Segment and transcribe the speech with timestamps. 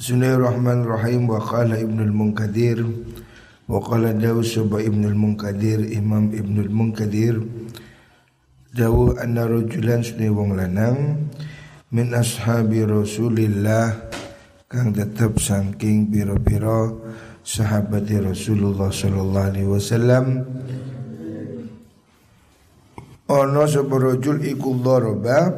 [0.00, 1.28] Bismillahirrahmanirrahim.
[1.28, 2.80] Wa qala Ibnu al-Munkadir
[3.68, 7.36] wa qala Subha Ibnu al-Munkadir Imam Ibnu al-Munkadir
[8.72, 11.28] Dawu anna rajulan sunni wong lanang
[11.92, 14.08] min ashabi Rasulillah
[14.72, 16.96] kang tetep saking pira-pira
[17.44, 20.48] sahabat Rasulullah sallallahu alaihi wasallam.
[23.28, 25.52] Ana sapa rajul iku dharaba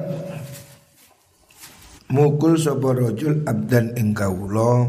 [2.12, 4.84] mukul sapa rajul abdan ing kawula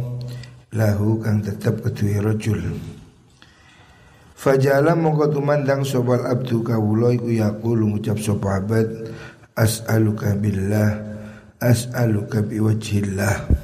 [0.75, 2.61] lahu kang tetep keduwe rajul.
[4.35, 8.87] Fajala mongko tumandang sopal abdu kawula iku yaqulu ngucap sapa abad
[9.55, 10.99] as'aluka billah
[11.63, 13.63] as'aluka biwajhillah.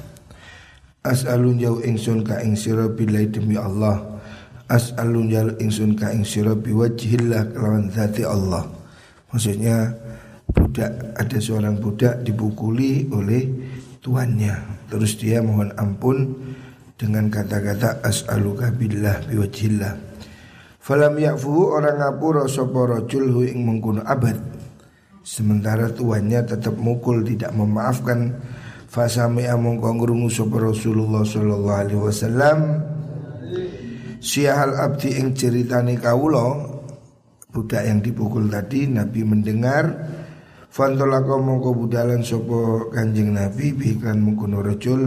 [1.00, 4.20] As'alun jauh ingsun ka ing sira bilai demi Allah
[4.68, 8.64] as'alun jauh ingsun ka ing sira biwajhillah kelawan zati Allah.
[9.32, 9.92] Maksudnya
[10.50, 13.42] budak ada seorang budak dipukuli oleh
[14.02, 14.86] tuannya.
[14.90, 16.34] Terus dia mohon ampun
[16.98, 19.94] dengan kata-kata as'aluka billah biwajhillah.
[20.80, 24.36] Falam yakfu orang ngapura sapa rajul hu ing mengkono abad.
[25.22, 28.34] Sementara tuannya tetap mukul tidak memaafkan.
[28.90, 32.58] Fasami among kongrungu sapa Rasulullah sallallahu alaihi wasallam.
[34.18, 36.68] Siahal abdi ing ceritani kawula
[37.54, 39.84] budak yang dipukul tadi Nabi mendengar
[40.70, 45.02] Fantolaka mongko budalan sopo kanjeng Nabi Bihkan mengkuno rojul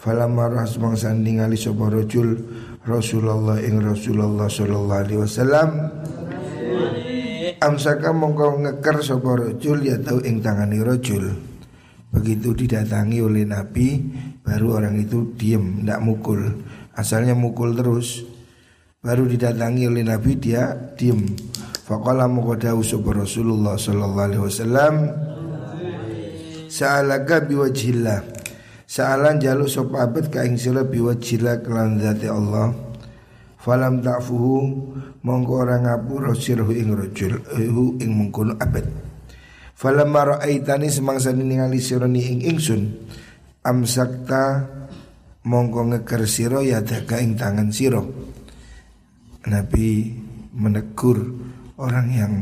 [0.00, 2.40] Falamma rasmang sandingali sopo rojul
[2.88, 5.68] Rasulullah ing Rasulullah sallallahu alaihi wasallam.
[7.60, 11.28] Amsaka mongko ngeker sopo rojul ya tahu ing tangani rojul
[12.08, 14.00] Begitu didatangi oleh Nabi
[14.40, 16.40] Baru orang itu diem, tidak mukul.
[16.96, 18.24] Asalnya mukul terus.
[19.04, 21.49] Baru didatangi oleh Nabi dia diem
[21.90, 24.94] Faqala muqadahu sapa Rasulullah sallallahu alaihi wasallam
[26.70, 28.22] Sa'alaka biwajhillah.
[28.86, 30.46] Sa'alan jalu sapa abad ka
[30.86, 32.70] biwajhillah kelan zati Allah.
[33.58, 34.56] Falam ta'fuhu
[35.26, 38.86] mongko ora ngapura sirhu ing rajul hu ing mengkono abad.
[39.74, 42.86] Falam ra'aitani semangsa ningali sira ing ingsun.
[43.66, 44.62] Amsakta
[45.42, 48.00] mongko ngeker sira ya daka ing tangan sira.
[49.50, 50.14] Nabi
[50.54, 52.32] menegur orang yang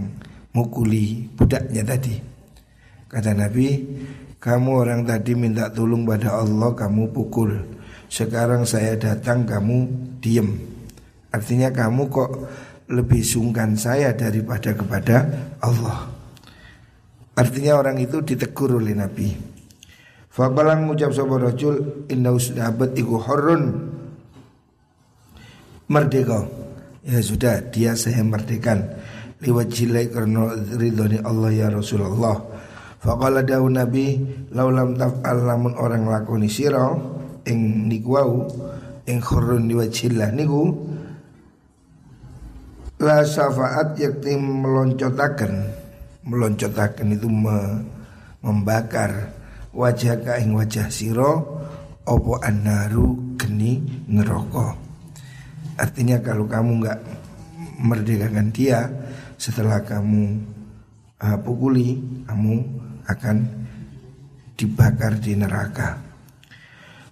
[0.50, 2.19] mukuli budaknya tadi.
[3.09, 3.78] Kata Nabi,
[4.37, 7.54] kamu orang tadi minta tolong pada Allah, kamu pukul.
[8.10, 9.88] Sekarang saya datang, kamu
[10.21, 10.48] diem.
[11.31, 12.31] Artinya kamu kok
[12.88, 15.16] lebih sungkan saya daripada kepada
[15.60, 16.09] Allah.
[17.38, 19.31] Artinya orang itu ditegur oleh Nabi.
[20.32, 23.62] Faqalan ngucap sapa rajul inna usdabat iku hurrun
[25.87, 26.47] merdeka.
[27.09, 28.21] Ya sudah, dia saya
[29.38, 30.43] merdekakan liwajilai karena
[30.75, 32.37] ridhoni Allah ya Rasulullah.
[32.99, 34.19] Faqala dawu Nabi
[34.50, 36.91] laulam taf'al lamun orang lakoni sira
[37.47, 38.43] ing niku wau
[39.06, 40.66] ing khurun liwajillah niku
[42.98, 45.71] la syafaat yakti meloncotaken
[46.27, 47.87] meloncotaken itu me,
[48.43, 49.31] membakar
[49.71, 51.38] wajah ka ing wajah sira
[52.03, 53.78] opo annaru geni
[54.10, 54.75] neraka
[55.78, 56.98] artinya kalau kamu nggak
[57.78, 58.91] merdekakan dia
[59.39, 60.43] setelah kamu
[61.22, 62.56] uh, pukuli kamu
[63.06, 63.37] akan
[64.59, 66.03] dibakar di neraka.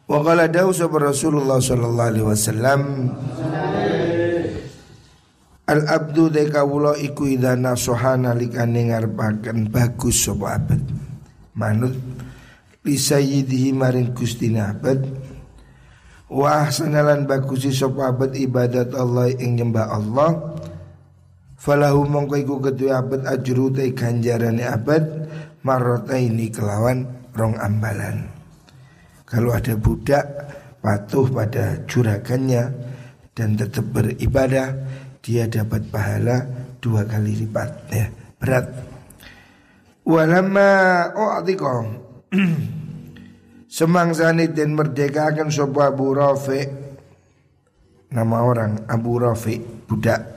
[0.06, 2.80] Wa qala dawu Rasulullah sallallahu alaihi wasallam
[5.66, 10.78] Al abdu de kawula iku idza nasohana likane ngarepaken bagus sapa abad.
[11.58, 11.98] Manut
[12.86, 15.02] li sayyidihi maring Gusti abad.
[16.30, 20.54] Wa ahsanalan bagusi sapa ibadat Allah ing nyembah Allah
[21.56, 25.04] Falahu mongko iku kedua abad ajru te ganjarane abad
[26.14, 28.28] ini kelawan rong ambalan.
[29.26, 30.22] Kalau ada budak
[30.78, 32.70] patuh pada juragannya
[33.34, 34.70] dan tetap beribadah,
[35.24, 36.46] dia dapat pahala
[36.78, 38.06] dua kali lipat ya,
[38.38, 38.66] berat.
[40.06, 40.70] Walama
[41.18, 41.82] u'tika
[43.76, 46.62] Semangsani dan merdeka akan sebuah Abu Rafi
[48.14, 50.35] Nama orang Abu Rafi Budak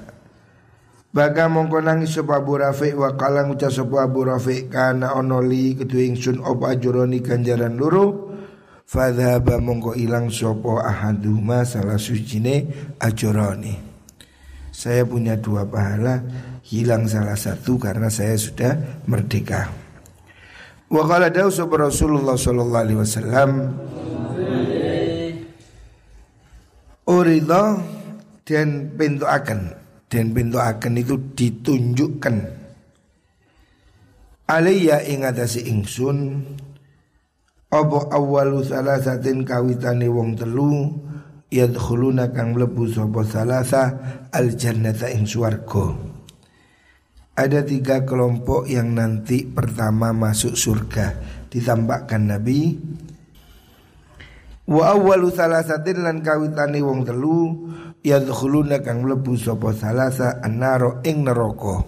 [1.10, 5.74] Baga mongko nangis sapa Abu Rafi wa kala ngucap sapa Abu Rafi kana ono li
[5.74, 8.30] kedue ingsun apa ganjaran loro
[8.86, 12.70] fadhaba mongko ilang sapa ahaduma salah sujine
[13.02, 13.74] ajroni
[14.70, 16.22] saya punya dua pahala
[16.64, 19.68] hilang salah satu karena saya sudah merdeka.
[20.88, 23.50] Wa qala dawu Rasulullah sallallahu alaihi wasallam
[27.10, 27.82] Uridah
[28.46, 29.74] dan pintu akan
[30.10, 32.36] dan pintu akan itu ditunjukkan
[34.50, 36.42] Alaiya ingatasi ingsun
[37.70, 40.90] Apa awalu salasatin kawitane wong telu
[41.54, 43.84] yadkhuluna kang mlebu sapa salasa
[44.34, 45.94] al jannata ing swarga.
[47.38, 51.14] Ada tiga kelompok yang nanti pertama masuk surga
[51.54, 52.60] ditambahkan Nabi
[54.70, 57.70] Wa awwalu salasatin lan kawitane wong telu
[58.04, 61.84] yadkhuluna kang mlebu sapa salasa annaro ing neraka.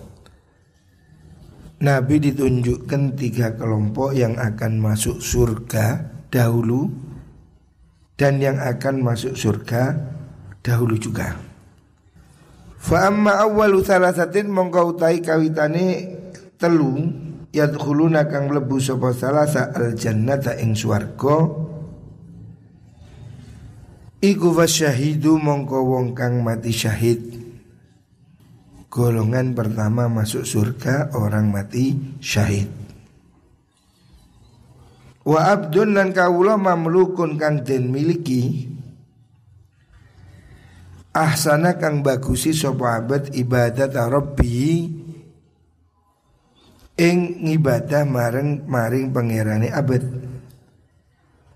[1.82, 6.94] Nabi ditunjukkan tiga kelompok yang akan masuk surga dahulu
[8.22, 9.98] dan yang akan masuk surga
[10.62, 11.42] dahulu juga.
[12.78, 16.18] Fa amma awwalu salasatin mongko utai kawitane
[16.62, 17.10] telu
[17.50, 21.71] yadkhuluna kang mlebu sapa salasa al jannata ing swarga
[24.22, 27.42] iku syahidu mongko wong kang mati syahid.
[28.92, 32.70] Golongan pertama masuk surga orang mati syahid.
[35.26, 38.70] Wa abdun lan kawula mamlukun kang den miliki.
[41.12, 44.88] Ahsana kang bagusi sapa abad ibadat rabbi.
[47.02, 50.31] Ing ibadah mareng maring pangerane abad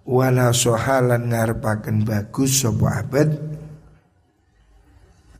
[0.06, 3.30] wala sohalan ngarepaken bagus sapa abad.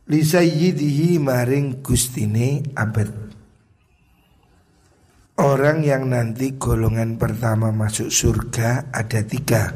[0.06, 3.10] Li sayyidihi maring gustine abad.
[5.36, 9.74] Orang yang nanti golongan pertama masuk surga ada tiga.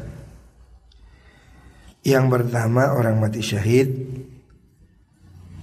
[2.01, 3.89] Yang pertama orang mati syahid.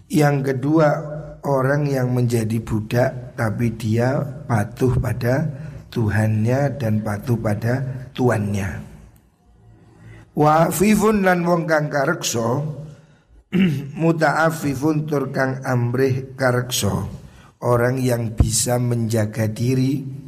[0.06, 0.88] Yang kedua
[1.44, 4.16] orang yang menjadi budak Tapi dia
[4.48, 5.44] patuh pada
[5.92, 8.88] Tuhannya dan patuh pada tuannya
[10.38, 12.62] Wa fifun lan wong kang karekso
[14.00, 17.10] muta'afifun turkang amrih karekso
[17.58, 20.26] orang yang bisa menjaga diri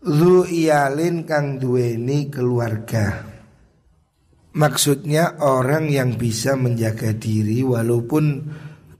[0.00, 3.20] Zu iyalin kang duweni keluarga.
[4.56, 8.48] Maksudnya orang yang bisa menjaga diri walaupun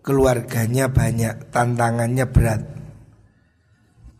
[0.05, 2.63] keluarganya banyak, tantangannya berat.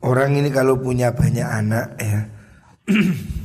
[0.01, 2.21] Orang ini kalau punya banyak anak ya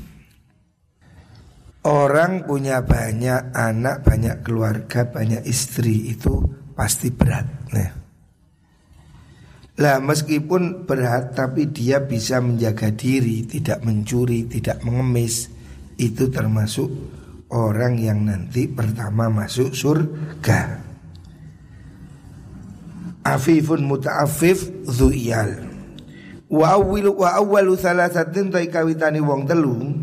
[1.85, 6.41] Orang punya banyak anak, banyak keluarga, banyak istri itu
[6.73, 7.45] pasti berat.
[7.77, 7.91] Nah.
[9.77, 15.45] Lah meskipun berat tapi dia bisa menjaga diri, tidak mencuri, tidak mengemis.
[15.93, 16.89] Itu termasuk
[17.53, 20.81] orang yang nanti pertama masuk surga.
[23.29, 25.69] Afifun muta'afif zu'iyal.
[26.49, 29.94] Wa awwalu wa awwalu salasatin tai kawitani wong telu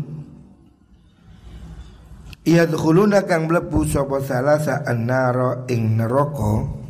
[2.43, 6.83] Yadkhuluna kang mlebu sapa salasa annara ing neraka.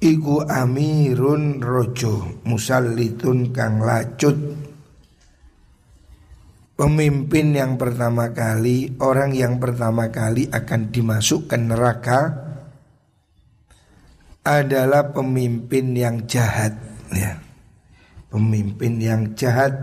[0.00, 4.36] Iku amirun rojo musallitun kang lacut.
[6.80, 12.20] Pemimpin yang pertama kali Orang yang pertama kali akan dimasukkan neraka
[14.40, 16.80] Adalah pemimpin yang jahat
[17.12, 17.36] ya.
[18.32, 19.76] Pemimpin yang jahat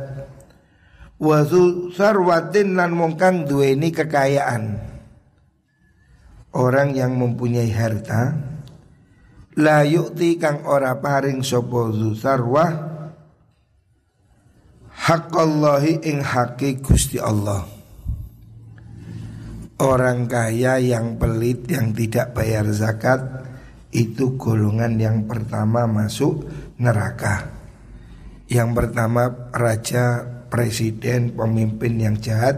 [1.17, 1.41] wa
[1.93, 4.77] sarwatin lan wong kang duweni kekayaan
[6.53, 8.37] orang yang mempunyai harta
[9.57, 12.71] la yukti kang ora paring sapa sarwah
[14.93, 17.77] haqqallahi ing haki Gusti Allah
[19.77, 23.45] Orang kaya yang pelit yang tidak bayar zakat
[23.93, 26.49] itu golongan yang pertama masuk
[26.81, 27.45] neraka.
[28.49, 32.57] Yang pertama raja presiden, pemimpin yang jahat.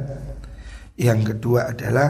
[1.00, 2.10] Yang kedua adalah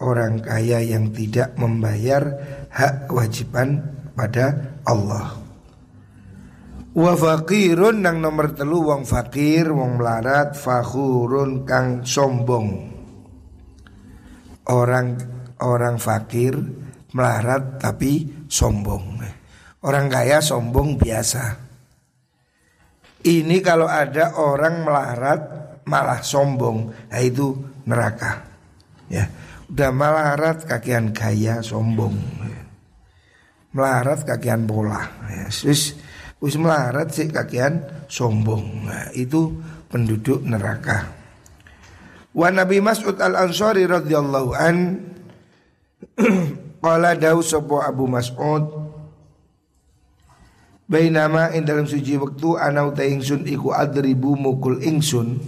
[0.00, 2.22] orang kaya yang tidak membayar
[2.68, 5.40] hak kewajiban pada Allah.
[6.96, 12.96] Wa fakirun nang nomor telu wong fakir, wong melarat, fakhurun kang sombong.
[14.66, 15.20] Orang
[15.60, 16.56] orang fakir
[17.12, 19.20] melarat tapi sombong.
[19.84, 21.65] Orang kaya sombong biasa.
[23.26, 25.40] Ini kalau ada orang melarat
[25.82, 28.46] malah sombong, nah itu neraka.
[29.10, 29.26] Ya,
[29.66, 32.14] udah melarat kakian gaya sombong.
[33.74, 35.26] Melarat kakian bola.
[35.26, 35.98] Ya, sis,
[36.38, 38.86] us melarat sih kakian sombong.
[38.86, 39.58] Nah, itu
[39.90, 41.10] penduduk neraka.
[42.30, 44.76] Wa Nabi Mas'ud Al-Ansari radhiyallahu an
[46.84, 47.42] Qala dawu
[47.82, 48.64] Abu Mas'ud
[50.86, 55.42] Bainama ing dalam suci waktu ana uta ingsun iku adribu mukul ingsun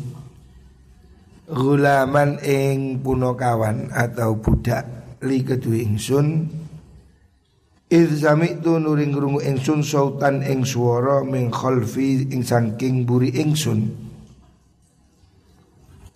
[1.48, 4.84] Gulaman ing punokawan atau budak
[5.24, 6.44] li kedua ingsun.
[7.88, 13.80] Idh sami'tu nuring rungu ingsun sautan ing suara min khalfi ing sangking buri ingsun.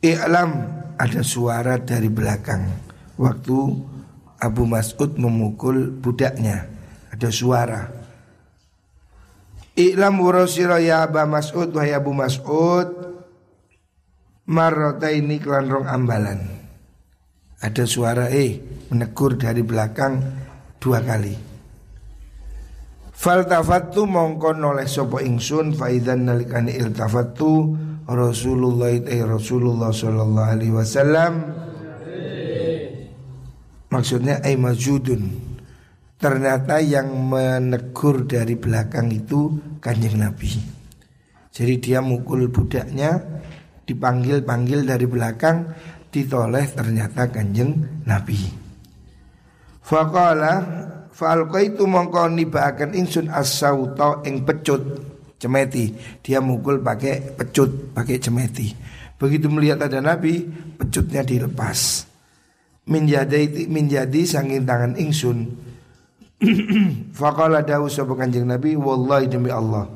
[0.05, 0.51] I'lam
[1.01, 2.69] ada suara dari belakang.
[3.17, 3.57] Waktu
[4.37, 6.69] Abu Mas'ud memukul budaknya.
[7.09, 8.02] Ada suara
[9.73, 12.89] I'lam wurosiro ya Abu Mas'ud Wahai Abu Mas'ud.
[14.53, 16.45] Marrota ini rong ambalan.
[17.63, 18.59] Ada suara eh
[18.91, 20.21] Menegur dari belakang
[20.83, 21.33] Dua kali.
[23.15, 31.33] Faltafattu mongko noleh sopo ingsun Faidan nalikani iltafattu Rasulullah eh Rasulullah sallallahu alaihi wasallam.
[33.95, 35.52] Maksudnya ay majudun
[36.23, 40.55] Ternyata yang menegur dari belakang itu kanjeng Nabi
[41.51, 43.19] Jadi dia mukul budaknya
[43.83, 45.75] Dipanggil-panggil dari belakang
[46.15, 48.39] Ditoleh ternyata kanjeng Nabi
[49.83, 50.55] Faqala
[51.13, 54.81] Fa'alqaitu mongko nibaakan insun as-sauta ing pecut
[55.43, 55.91] cemeti.
[56.23, 58.71] Dia mukul pakai pecut, pakai cemeti.
[59.19, 60.47] Begitu melihat ada Nabi,
[60.79, 62.07] pecutnya dilepas.
[62.87, 65.71] Menjadi menjadi sangin tangan ingsun.
[67.19, 69.87] Faqala dawu sapa Kanjeng Nabi, wallahi demi Allah.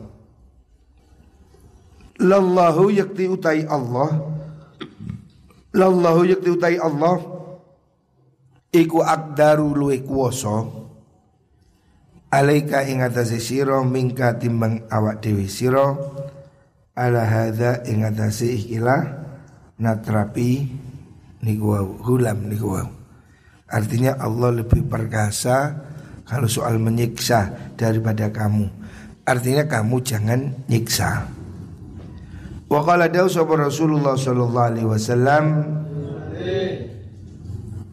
[2.23, 4.09] Lallahu yakti utai Allah.
[5.75, 7.21] Lallahu yakti utai Allah.
[8.73, 10.87] Iku akdaru luwe kuwasa
[12.37, 15.95] alaika ing atase sira mingka timbang awak dewi sira
[16.93, 19.25] ala hadza ing atase ikilah
[19.81, 20.69] natrapi
[21.41, 22.77] niku hulam niku
[23.71, 25.73] artinya Allah lebih perkasa
[26.27, 28.67] kalau soal menyiksa daripada kamu
[29.27, 30.41] artinya kamu jangan
[30.71, 31.27] nyiksa.
[32.67, 35.45] Wa qala dawu Rasulullah sallallahu alaihi wasallam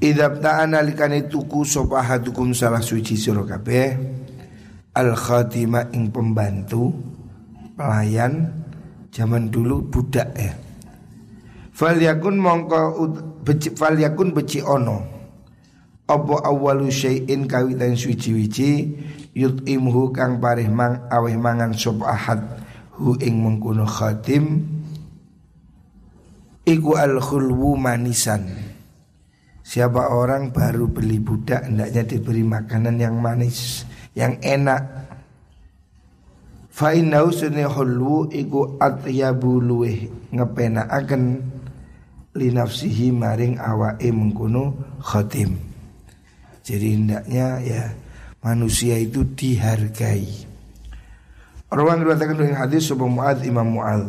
[0.04, 2.04] Idza ta'ana likane tuku sapa
[2.52, 3.88] salah suci sira kabeh
[5.00, 6.92] al khatima ing pembantu
[7.80, 8.52] pelayan
[9.16, 10.52] zaman dulu budak ya
[11.72, 12.82] fal yakun mongko
[13.80, 15.12] fal yakun beci ono
[16.10, 18.95] apa awalu syai'in kawitan suci-wici
[19.31, 22.43] yut'imhu kang parih mang aweh mangan sop ahad
[23.00, 24.67] hu ing mengkono khatim
[26.67, 28.74] iku al khulwu manisan
[29.63, 35.07] Siapa orang baru beli budak hendaknya diberi makanan yang manis yang enak.
[36.67, 41.24] Fa innahu sunni hulwu iku atyabu luweh ngepenakaken
[42.36, 45.73] li nafsihi maring awake mengkono khatim.
[46.63, 47.84] Jadi hendaknya ya
[48.39, 50.48] manusia itu dihargai.
[51.67, 54.08] Rawan riwayatkan dengan hadis sebuah Muad Imam Muad.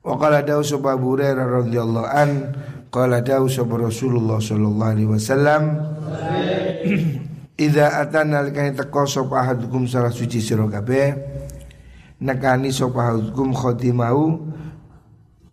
[0.00, 2.30] Wa qala dawu sebuah Hurairah radhiyallahu an
[2.90, 5.62] qala dawu sebuah Rasulullah sallallahu alaihi wasallam
[7.60, 11.12] Ida atana likani teko sapa ahadukum salah suci sira kabeh
[12.24, 14.48] nekani sapa ahadukum khotimau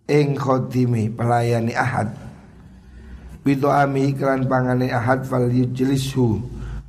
[0.08, 2.27] ing khotimi pelayani ahad
[3.48, 6.36] Bidu ami iklan pangane ahad fal yujlisu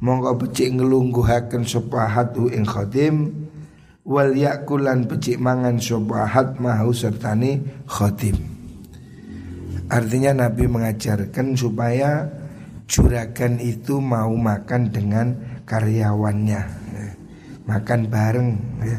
[0.03, 3.47] mongko becik ngelungguhaken sapa ahad ing khotim
[4.03, 8.35] wal yakulan becik mangan sapa ahad mahu sertane khotim
[9.87, 12.27] Artinya Nabi mengajarkan supaya
[12.91, 17.09] juragan itu mau makan dengan karyawannya ya.
[17.71, 18.51] makan bareng
[18.83, 18.99] ya.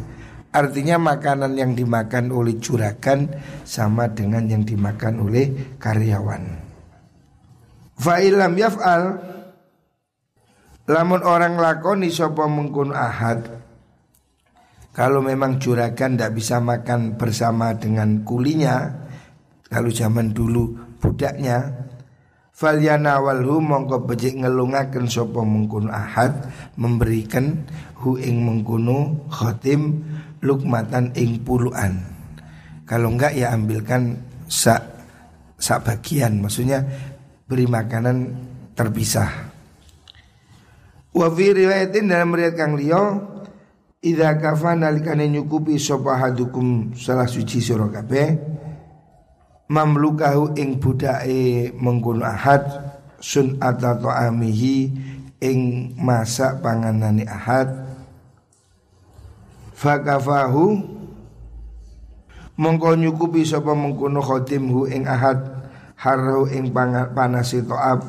[0.55, 3.27] artinya makanan yang dimakan oleh juragan
[3.67, 6.68] sama dengan yang dimakan oleh karyawan
[7.99, 9.03] fa'ilam yaf'al
[10.89, 13.61] lamun orang lakoni sapa mengkun ahad
[14.95, 18.89] kalau memang juragan tidak bisa makan bersama dengan kulinya
[19.69, 21.89] kalau zaman dulu budaknya
[22.59, 27.55] Falyana walhu mongko becik ngelungaken sapa mengkono ahad memberikan
[28.03, 30.03] hu ing mengkono khatim
[30.43, 32.03] lukmatan ing puluhan.
[32.83, 34.19] Kalau enggak ya ambilkan
[34.51, 34.83] sak
[35.55, 36.83] sak bagian maksudnya
[37.49, 38.37] beri makanan
[38.77, 39.49] terpisah.
[41.09, 43.17] Wa fi riwayatin dalam riwayat kang liya
[44.05, 48.37] idza kafana likane nyukupi sapa hadukum salah suci sira kabeh
[49.67, 52.63] mamlukahu ing budake mengkono ahad
[53.17, 54.93] sun amihi
[55.41, 55.59] ing
[55.99, 57.67] masak panganane ahad
[59.75, 60.79] fakafahu
[62.55, 65.58] mongko nyukupi sapa mengkono khotimhu ing ahad
[65.99, 67.99] harhu ing panasi to'ab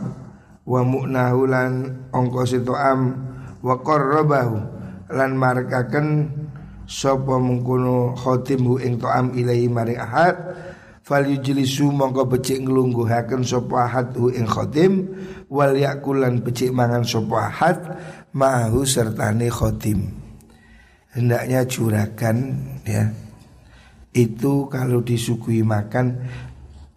[0.63, 1.71] wa mu'nahu lan
[2.15, 3.01] ongko to'am
[3.61, 4.57] wa qarrabahu
[5.11, 6.31] lan markaken
[6.87, 10.39] sapa mengkono khotimhu ing to'am ilahi maring ahad
[11.03, 15.11] fal yujlisu mongko becik nglungguhaken sapa ahad ing khatim
[15.51, 17.79] wal yakulan becik mangan sapa ahad
[18.31, 20.15] mahu sertane khatim.
[21.11, 22.55] Hendaknya juragan
[22.87, 23.11] ya.
[24.11, 26.27] Itu kalau disuguhi makan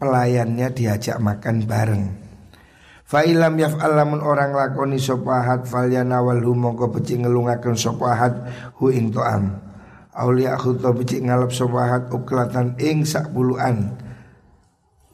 [0.04, 2.04] pelayannya diajak makan bareng.
[3.08, 8.36] Fa'ilam yaf'al lamun orang lakoni sopahat falyana wal mongko becik ngelungaken sopahat
[8.76, 9.64] hu ing to'am.
[10.12, 13.96] Aulia khuto becik ngalap sopahat uklatan ing sak puluhan.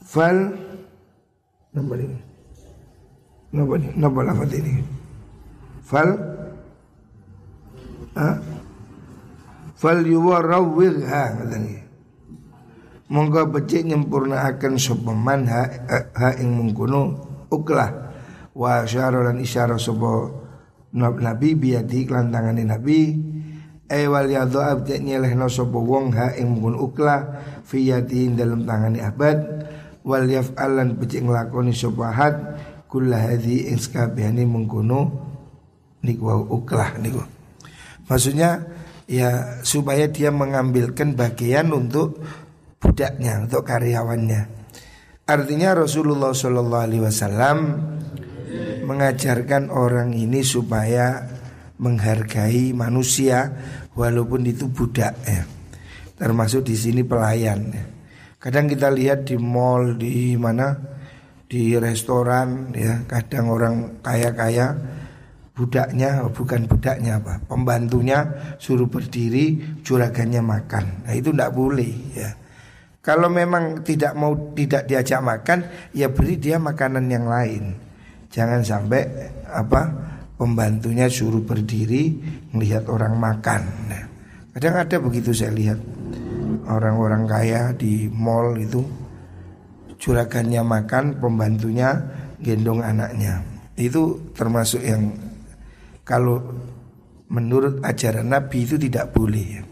[0.02, 0.58] Fal
[1.70, 2.18] Napa ini?
[3.54, 3.90] Napa ini?
[3.94, 4.74] Napa lafad ini?
[5.86, 6.10] Fal
[8.18, 8.30] Ha?
[9.78, 11.79] Fal yuwarawwirha katanya
[13.10, 15.66] Monggo becik nyempurnaaken sapa man ha,
[16.14, 17.18] ha ing mengkono.
[17.50, 18.14] Uklah
[18.54, 20.30] wa syara lan isyara sapa
[20.94, 23.18] nabi biadi lan tangane nabi.
[23.90, 26.86] E wal yadhu abdi nyelehno sapa wong ha ing mengkono.
[26.86, 27.20] Uklah
[27.66, 27.90] fi
[28.38, 29.38] dalam tangane abad.
[30.06, 32.36] Wal yaf'alan becik nglakoni sapa had
[32.86, 35.10] kulla hadhi ing sakabehane mengkono.
[36.06, 37.26] Niku uklah niku.
[38.06, 38.70] Maksudnya
[39.10, 42.22] ya supaya dia mengambilkan bagian untuk
[42.80, 44.42] budaknya, untuk karyawannya.
[45.30, 47.58] Artinya Rasulullah Shallallahu Alaihi Wasallam
[48.90, 51.22] mengajarkan orang ini supaya
[51.78, 53.54] menghargai manusia
[53.94, 55.46] walaupun itu budak ya.
[56.18, 57.60] Termasuk di sini pelayan.
[57.70, 57.86] Ya.
[58.42, 60.74] Kadang kita lihat di mall di mana
[61.46, 64.74] di restoran ya, kadang orang kaya-kaya
[65.60, 68.24] budaknya bukan budaknya apa pembantunya
[68.64, 72.32] suruh berdiri juragannya makan nah itu tidak boleh ya
[73.00, 75.64] kalau memang tidak mau tidak diajak makan,
[75.96, 77.76] ya beri dia makanan yang lain.
[78.28, 79.02] Jangan sampai
[79.48, 79.82] apa
[80.36, 82.20] pembantunya suruh berdiri
[82.52, 83.62] melihat orang makan.
[83.88, 84.04] Nah,
[84.52, 85.80] kadang ada begitu saya lihat
[86.68, 88.84] orang-orang kaya di mall itu
[90.00, 91.96] curagannya makan, pembantunya
[92.44, 93.44] gendong anaknya.
[93.80, 95.16] Itu termasuk yang
[96.04, 96.40] kalau
[97.32, 99.69] menurut ajaran Nabi itu tidak boleh.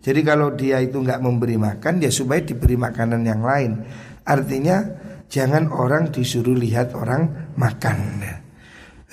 [0.00, 3.84] Jadi kalau dia itu nggak memberi makan, ya supaya diberi makanan yang lain.
[4.24, 4.80] Artinya
[5.28, 8.24] jangan orang disuruh lihat orang makan.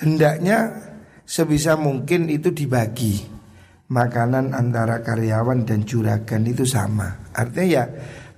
[0.00, 0.72] Hendaknya
[1.28, 3.20] sebisa mungkin itu dibagi
[3.92, 7.28] makanan antara karyawan dan juragan itu sama.
[7.36, 7.84] Artinya ya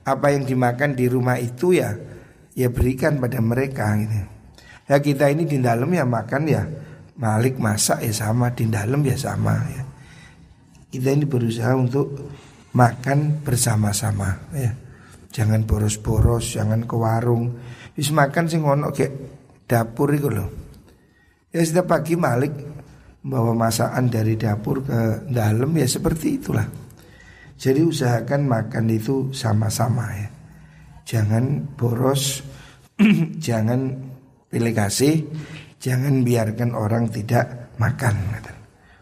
[0.07, 1.95] apa yang dimakan di rumah itu ya
[2.55, 4.21] ya berikan pada mereka gitu.
[4.91, 6.67] Ya kita ini di dalam ya makan ya
[7.21, 9.85] Malik masak ya sama di dalam ya sama ya.
[10.91, 12.07] Kita ini berusaha untuk
[12.75, 14.75] makan bersama-sama ya.
[15.31, 17.55] Jangan boros-boros, jangan ke warung.
[17.95, 19.15] Wis makan sih ngono kayak
[19.71, 20.51] dapur itu loh.
[21.55, 22.51] Ya setiap pagi Malik
[23.23, 26.67] bawa masakan dari dapur ke dalam ya seperti itulah.
[27.55, 30.29] Jadi usahakan makan itu sama-sama ya.
[31.07, 32.43] Jangan boros,
[33.47, 33.95] jangan
[34.51, 35.23] pilih kasih,
[35.79, 38.15] jangan biarkan orang tidak makan.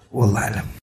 [0.09, 0.69] Wallahualam.